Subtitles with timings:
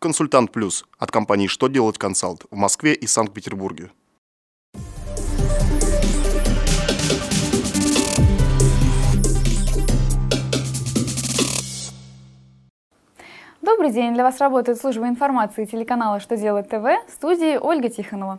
[0.00, 3.90] Консультант Плюс от компании «Что делать консалт» в Москве и Санкт-Петербурге.
[13.60, 14.14] Добрый день!
[14.14, 18.38] Для вас работает служба информации телеканала «Что делать ТВ» в студии Ольга Тихонова.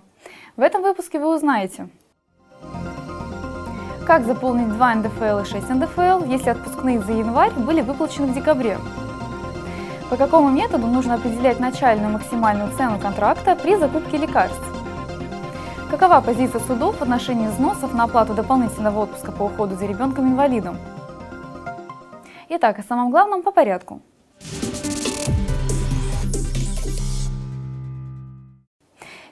[0.55, 1.89] В этом выпуске вы узнаете,
[4.07, 8.78] как заполнить 2 НДФЛ и 6 НДФЛ, если отпускные за январь были выплачены в декабре.
[10.10, 14.64] По какому методу нужно определять начальную максимальную цену контракта при закупке лекарств?
[15.92, 20.80] Какова позиция судов в отношении взносов на оплату дополнительного отпуска по уходу за ребенком-инвалидом?
[22.50, 24.02] Итак, о самом главном по порядку.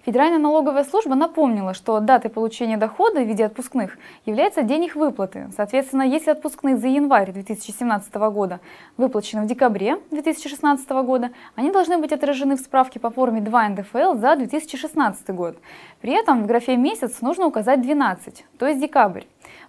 [0.08, 5.50] Федеральная налоговая служба напомнила, что датой получения дохода в виде отпускных является день их выплаты.
[5.54, 8.62] Соответственно, если отпускные за январь 2017 года
[8.96, 14.16] выплачены в декабре 2016 года, они должны быть отражены в справке по форме 2 НДФЛ
[14.16, 15.58] за 2016 год.
[16.00, 19.24] При этом в графе «Месяц» нужно указать 12, то есть декабрь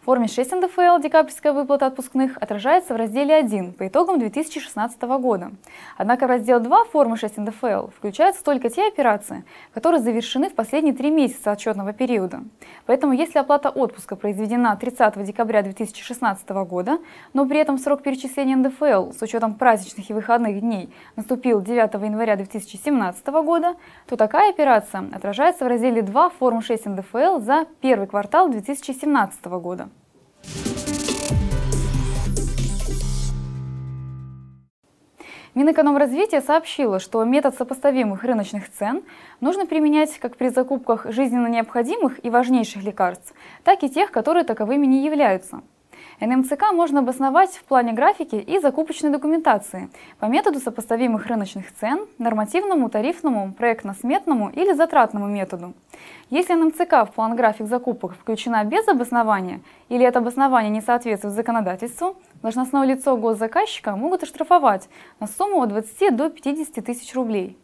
[0.08, 5.52] форме 6 НДФЛ декабрьская выплата отпускных отражается в разделе 1 по итогам 2016 года.
[5.98, 10.94] Однако в раздел 2 формы 6 НДФЛ включаются только те операции, которые завершены в последние
[10.94, 12.40] три месяца отчетного периода.
[12.86, 16.98] Поэтому если оплата отпуска произведена 30 декабря 2016 года,
[17.34, 22.36] но при этом срок перечисления НДФЛ с учетом праздничных и выходных дней наступил 9 января
[22.36, 23.74] 2017 года,
[24.06, 29.67] то такая операция отражается в разделе 2 формы 6 НДФЛ за первый квартал 2017 года.
[35.54, 39.02] Минэкономразвитие сообщило, что метод сопоставимых рыночных цен
[39.40, 44.86] нужно применять как при закупках жизненно необходимых и важнейших лекарств, так и тех, которые таковыми
[44.86, 45.62] не являются.
[46.20, 49.88] НМЦК можно обосновать в плане графики и закупочной документации
[50.18, 55.74] по методу сопоставимых рыночных цен, нормативному, тарифному, проектно-сметному или затратному методу.
[56.28, 62.16] Если НМЦК в план график закупок включена без обоснования или это обоснование не соответствует законодательству,
[62.42, 64.88] должностное лицо госзаказчика могут оштрафовать
[65.20, 67.56] на сумму от 20 до 50 тысяч рублей.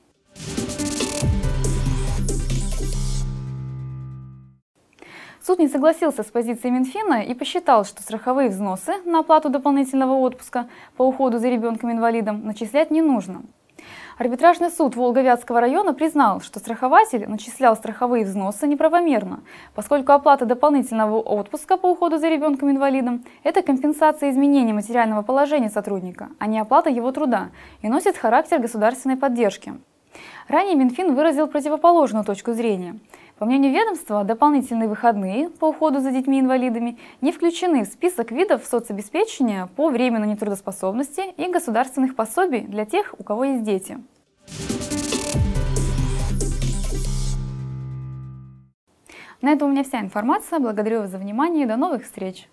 [5.46, 10.68] Суд не согласился с позицией Минфина и посчитал, что страховые взносы на оплату дополнительного отпуска
[10.96, 13.42] по уходу за ребенком-инвалидом начислять не нужно.
[14.16, 19.40] Арбитражный суд Волговятского района признал, что страхователь начислял страховые взносы неправомерно,
[19.74, 26.46] поскольку оплата дополнительного отпуска по уходу за ребенком-инвалидом– это компенсация изменения материального положения сотрудника, а
[26.46, 27.50] не оплата его труда,
[27.82, 29.74] и носит характер государственной поддержки.
[30.48, 32.98] Ранее Минфин выразил противоположную точку зрения–
[33.38, 39.68] по мнению ведомства, дополнительные выходные по уходу за детьми-инвалидами не включены в список видов соцобеспечения
[39.74, 43.98] по временной нетрудоспособности и государственных пособий для тех, у кого есть дети.
[49.42, 50.58] На этом у меня вся информация.
[50.58, 52.48] Благодарю вас за внимание и до новых встреч!